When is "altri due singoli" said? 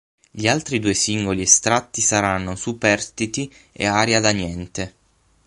0.47-1.41